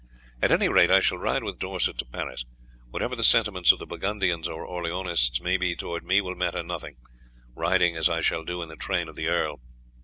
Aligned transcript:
At 0.41 0.51
any 0.51 0.67
rate 0.67 0.89
I 0.89 0.99
shall 0.99 1.19
ride 1.19 1.43
with 1.43 1.59
Dorset 1.59 1.99
to 1.99 2.05
Paris; 2.05 2.43
whatever 2.89 3.15
the 3.15 3.21
sentiments 3.21 3.71
of 3.71 3.77
the 3.77 3.85
Burgundians 3.85 4.47
or 4.47 4.65
Orleanists 4.65 5.39
may 5.41 5.57
be 5.57 5.75
towards 5.75 6.03
me 6.07 6.21
will 6.21 6.33
matter 6.33 6.63
nothing, 6.63 6.95
riding 7.53 7.95
as 7.95 8.09
I 8.09 8.21
shall 8.21 8.43
do 8.43 8.63
in 8.63 8.69
the 8.69 8.75
train 8.75 9.07
of 9.09 9.15
the 9.15 9.27
earl. 9.27 9.59